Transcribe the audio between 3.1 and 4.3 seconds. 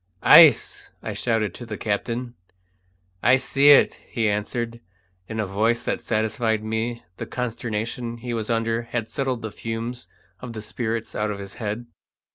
"I see it!" he